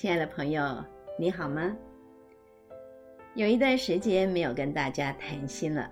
[0.00, 0.82] 亲爱的朋友，
[1.18, 1.76] 你好吗？
[3.34, 5.90] 有一段时间没有跟大家谈心了，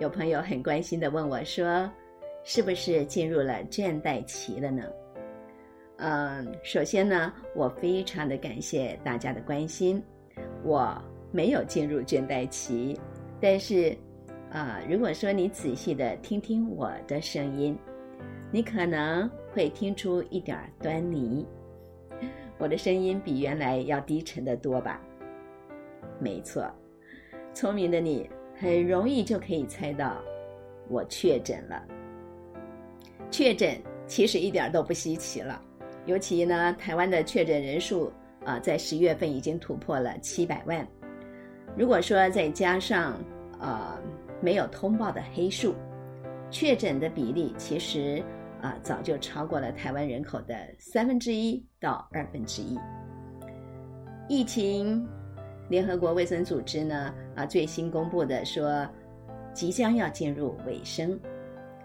[0.00, 1.90] 有朋友很关心的问我说
[2.44, 4.84] ：“是不是进入了倦怠期了呢？”
[5.96, 10.02] 嗯，首先呢，我非常的感谢大家的关心。
[10.62, 10.94] 我
[11.30, 13.00] 没有进入倦怠期，
[13.40, 13.96] 但是，
[14.50, 17.74] 啊，如果说你仔细的听听我的声音，
[18.50, 21.46] 你可能会听出一点端倪。
[22.62, 25.00] 我的声音比原来要低沉的多吧？
[26.20, 26.64] 没错，
[27.52, 30.16] 聪明的你很容易就可以猜到，
[30.88, 31.82] 我确诊了。
[33.32, 35.60] 确诊其实一点都不稀奇了，
[36.06, 38.12] 尤其呢，台湾的确诊人数
[38.44, 40.86] 啊，在十月份已经突破了七百万。
[41.76, 43.18] 如果说再加上
[43.58, 44.00] 呃
[44.40, 45.74] 没有通报的黑数，
[46.48, 48.22] 确诊的比例其实。
[48.62, 52.78] 啊，早就超过了台湾人口的三分之一到二分之一。
[54.28, 55.06] 疫情，
[55.68, 58.88] 联合国卫生组织呢啊最新公布的说，
[59.52, 61.18] 即将要进入尾声。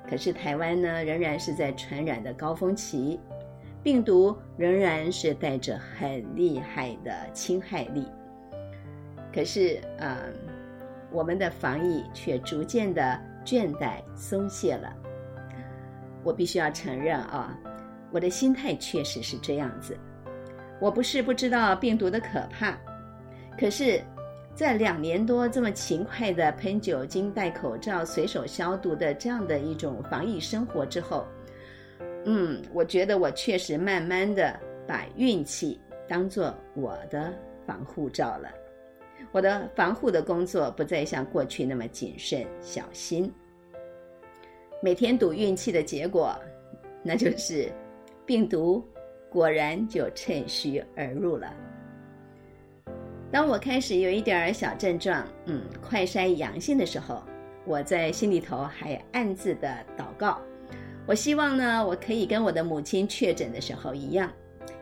[0.07, 3.19] 可是台湾呢仍然是在传染的高峰期，
[3.83, 8.07] 病毒仍然是带着很厉害的侵害力。
[9.33, 10.17] 可是啊，
[11.11, 14.95] 我们的防疫却逐渐的倦怠松懈了。
[16.23, 17.57] 我必须要承认啊，
[18.11, 19.97] 我的心态确实是这样子。
[20.79, 22.77] 我不是不知道病毒的可怕，
[23.59, 23.99] 可是，
[24.53, 31.25] 在两年多这么勤快的喷酒精、戴口罩、随手消毒的这样的一种防疫生活之后，
[32.25, 37.33] 嗯，我觉得我确实慢慢的把运气当做我的
[37.65, 38.49] 防护罩了。
[39.31, 43.33] 我的防护的工作不再像过去那么谨慎小心。
[44.79, 46.35] 每天赌运气的结果，
[47.01, 47.71] 那就是
[48.25, 48.85] 病毒
[49.29, 51.51] 果然就趁虚而入了。
[53.31, 57.23] 当我开始有一点小症状，嗯，快筛阳性的时候，
[57.65, 60.39] 我在心里头还暗自的祷告，
[61.05, 64.31] 我希望呢，我可以跟我的母亲确诊的时候一样，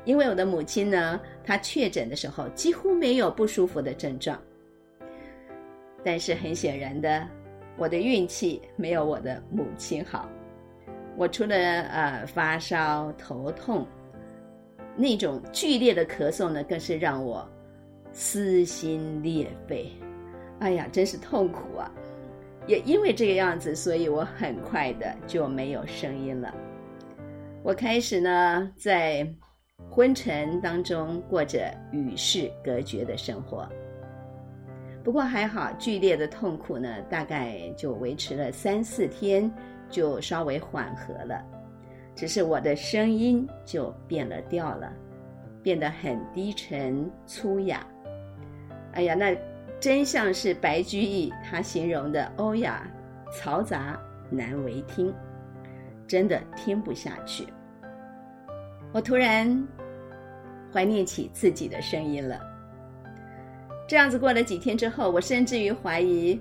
[0.03, 4.37] 因为我的母亲呢，她确诊的时候几乎没有不舒服的症状。
[6.03, 7.27] 但是很显然的。
[7.77, 10.29] 我的运气没有我的母亲好，
[11.17, 13.85] 我除了呃发烧、头痛，
[14.95, 17.45] 那种剧烈的咳嗽呢，更是让我
[18.13, 19.91] 撕心裂肺。
[20.59, 21.91] 哎呀，真是痛苦啊！
[22.65, 26.53] 也因为这个样子，所以我很快的就没有声音了。
[27.61, 29.27] 我开始呢，在
[29.89, 33.67] 昏沉当中过着与世隔绝的生活。
[35.05, 39.49] 不过还好，剧烈的痛苦呢，大概就维持了三四天，
[39.87, 41.45] 就稍微缓和了。
[42.15, 44.91] 只是我的声音就变了调了，
[45.61, 47.85] 变得很低沉粗哑。
[48.93, 49.37] 哎呀，那
[49.79, 52.89] 真像是白居易他形容的欧雅、
[53.31, 54.01] 嘈杂、
[54.31, 55.13] 难为听，
[56.07, 57.45] 真的听不下去。
[58.91, 59.67] 我突然
[60.73, 62.54] 怀念起自己的声音了。
[63.87, 66.39] 这样子过了几天之后，我甚至于怀疑，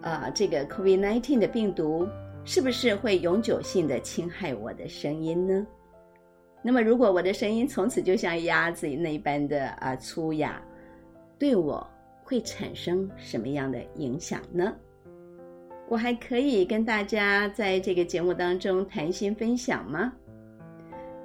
[0.00, 2.06] 啊，这个 COVID-19 的病毒
[2.44, 5.66] 是不是会永久性的侵害我的声音呢？
[6.62, 10.62] 那么，如果我的声音从此就像鸭子那般的啊粗哑，
[11.38, 11.86] 对我
[12.22, 14.74] 会产生什么样的影响呢？
[15.88, 20.12] 我还可以跟大家在这个节目当中谈心分享吗？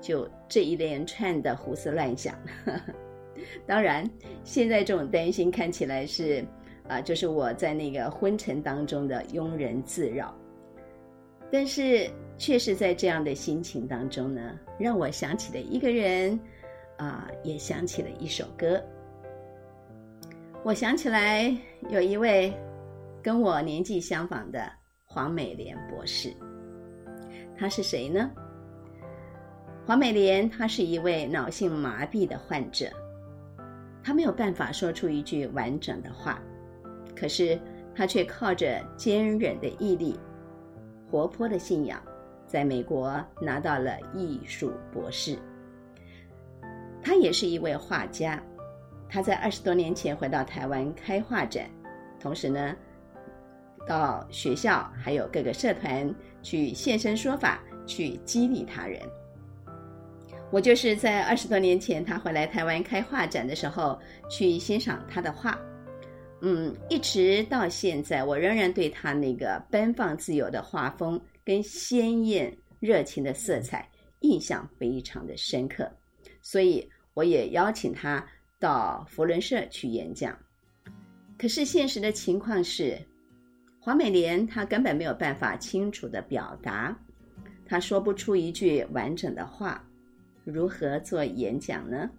[0.02, 2.36] 就这一连串的胡思乱想。
[3.66, 4.10] 当然，
[4.44, 6.44] 现在这种担心看起来是，
[6.88, 10.36] 啊，就是我在那个昏沉当中的庸人自扰。
[11.52, 16.40] 但是，确实在这样的心情当中呢，让我想起了一个人，
[16.98, 18.82] 啊，也想起了一首歌。
[20.64, 21.56] 我想起来
[21.90, 22.54] 有一位
[23.24, 24.72] 跟我年纪相仿的
[25.06, 26.34] 黄美莲博士，
[27.58, 28.30] 他是谁呢？
[29.86, 32.86] 黄美莲，她是一位脑性麻痹的患者。
[34.04, 36.42] 他没有办法说出一句完整的话，
[37.16, 37.60] 可是
[37.94, 40.18] 他却靠着坚韧的毅力、
[41.10, 42.02] 活泼的信仰，
[42.48, 45.38] 在美国拿到了艺术博士。
[47.02, 48.42] 他也是一位画家，
[49.10, 51.70] 他在二十多年前回到台湾开画展，
[52.20, 52.76] 同时呢，
[53.88, 59.02] 到学校还有各个社团去现身说法，去激励他人。
[60.52, 64.00] 我就是在二十多年前，他回来台湾开画展的时候
[64.32, 65.60] 去欣赏他的画，
[66.42, 73.88] 嗯，一直到现在，我仍然对他那个奔放自由的画风跟鲜艳热情的色彩
[74.22, 75.88] 印象非常的深刻，
[76.42, 78.26] 所以我也邀请他
[78.60, 80.36] 到佛伦社去演讲。
[81.38, 83.00] 可是现实的情况是，
[83.80, 86.98] 黄美莲她根本没有办法清楚的表达，
[87.68, 89.82] 她说不出一句完整的话，
[90.44, 92.10] 如何做演讲呢？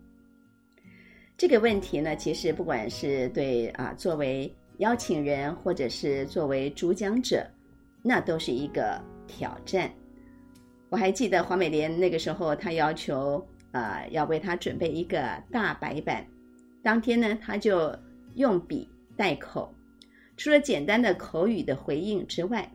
[1.37, 7.46] 这个问题呢，其实不管是对啊，作为邀请人或者是作为主讲者，
[8.02, 9.90] 那都是一个挑战。
[10.88, 16.26] 我还记得黄美莲那个时候，她要求啊，要为她准备一个大白板，
[16.82, 17.96] 当天呢，她就
[18.34, 18.88] 用笔。
[19.17, 19.75] 代口，
[20.38, 22.67] 除了简单的口语的回应之外，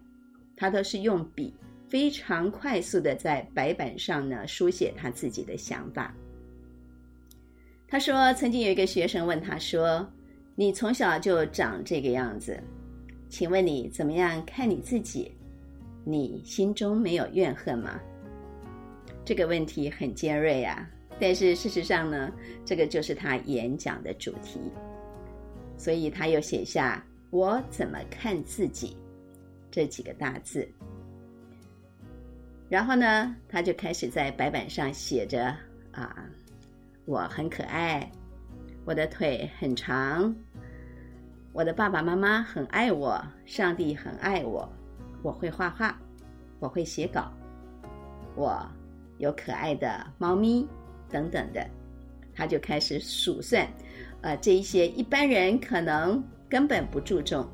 [0.56, 1.52] 他都是用笔
[1.88, 6.14] 非常快速的在白板上呢书写他自己的想法。
[7.88, 10.06] 他说，曾经有一个学生问他说
[10.56, 12.60] ：“你从小就长这个样子，
[13.30, 15.32] 请问你怎么样看你自己？
[16.04, 18.00] 你心中没有怨恨吗？”
[19.24, 20.90] 这个问题很尖锐啊，
[21.20, 22.32] 但是事实上呢，
[22.66, 24.60] 这个就是他演讲的主题。
[25.78, 28.98] 所以他又写下“我怎么看自己”
[29.70, 30.68] 这几个大字，
[32.70, 35.56] 然后呢，他就开始在白板上写着
[35.94, 36.26] ：“啊，
[37.06, 38.10] 我很可爱，
[38.86, 40.36] 我的腿很长，
[41.54, 44.68] 我的爸爸妈妈很爱我，上帝很爱我，
[45.22, 45.96] 我会画画，
[46.60, 47.32] 我会写稿，
[48.36, 48.68] 我
[49.20, 50.68] 有可爱的猫咪
[51.10, 51.66] 等等的。”
[52.38, 53.66] 他就开始数算。
[54.20, 57.48] 呃，这一些一般人可能根本不注重，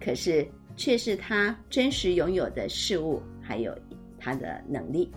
[0.00, 0.44] 可是
[0.76, 3.72] 却是他真实拥有的事物，还有
[4.26, 5.08] 他的能力。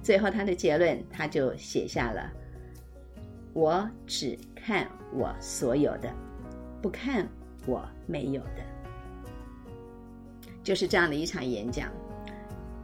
[0.00, 2.32] 最后，他的结论，他就写下了
[3.52, 6.14] ：“我只看我所有的，
[6.80, 7.28] 不看
[7.66, 8.62] 我没有的。”
[10.62, 11.90] 就是这样的一场演讲，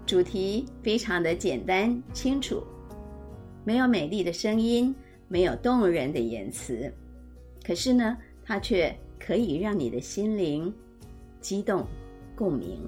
[0.05, 2.61] 主题非常的简单清楚，
[3.65, 4.93] 没有美丽的声音。
[5.31, 6.91] 没有动人的言辞，
[7.63, 10.75] 可是呢，它却可以让你的心灵
[11.39, 11.87] 激动、
[12.35, 12.81] 共鸣。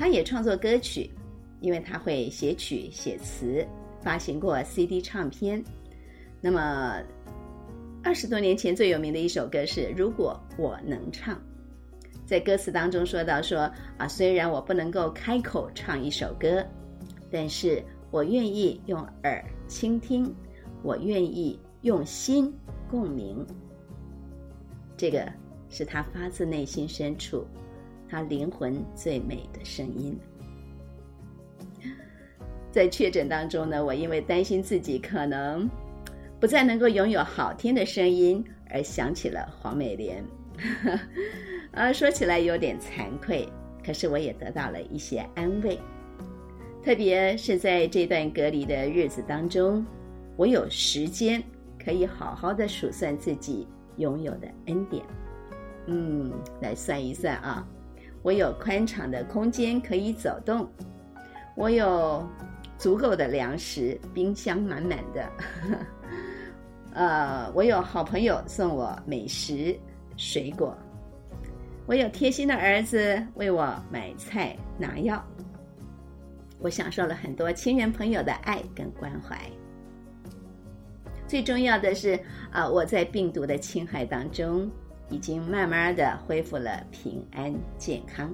[0.00, 1.10] 他也创作歌曲，
[1.60, 3.62] 因为他会写曲写词，
[4.00, 5.62] 发行过 CD 唱片。
[6.40, 7.02] 那么，
[8.02, 11.34] 二十多年前最有名的一首歌是《如果我能唱》。
[12.24, 16.64] 在歌词当中说到说啊，虽然我不能够开口唱一首歌，
[17.30, 17.84] 但是。
[18.12, 20.34] 我愿意用耳倾听，
[20.82, 22.52] 我愿意用心
[22.90, 23.46] 共鸣。
[24.96, 25.32] 这个
[25.68, 27.46] 是他发自内心深处，
[28.10, 30.18] 他灵魂最美的声音。
[32.72, 35.68] 在确诊当中呢，我因为担心自己可能
[36.38, 40.24] 不再能够拥有好听的声音，而想起了黄美莲。
[41.72, 43.48] 啊，说起来有点惭愧，
[43.84, 45.78] 可是我也得到了一些安慰。
[46.82, 49.84] 特别是在这段隔离的日子当中，
[50.36, 51.42] 我有时间
[51.82, 53.66] 可以好好的数算自己
[53.96, 55.04] 拥有的恩典。
[55.86, 57.66] 嗯，来算一算啊，
[58.22, 60.68] 我有宽敞的空间可以走动，
[61.56, 62.26] 我有
[62.76, 65.30] 足够的粮食，冰箱满满的。
[66.92, 69.78] 呃，我有好朋友送我美食、
[70.16, 70.76] 水果，
[71.86, 75.24] 我有贴心的儿子为我买菜拿药。
[76.58, 79.38] 我享受了很多亲人朋友的爱跟关怀。
[81.26, 82.18] 最重要的是，
[82.50, 84.68] 啊，我在病毒的侵害当中，
[85.10, 88.32] 已经慢慢的恢复了平安健康。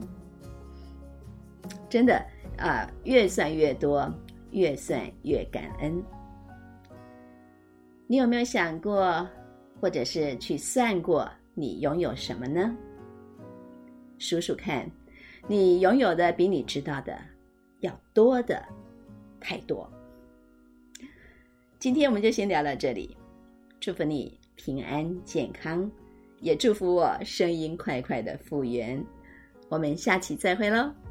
[1.89, 2.25] 真的，
[2.59, 4.09] 啊，越算越多，
[4.51, 6.03] 越算越感恩。
[8.07, 9.29] 你有没有想过，
[9.81, 12.77] 或者是去算过，你拥有什么呢？
[14.19, 14.89] 数数看，
[15.49, 17.19] 你拥有的比你知道的。
[17.81, 18.65] 要多的
[19.39, 19.89] 太多。
[21.79, 23.15] 今天我们就先聊到这里，
[23.79, 25.89] 祝福你平安健康，
[26.41, 29.03] 也祝福我声音快快的复原。
[29.69, 31.06] 我们下期再会喽。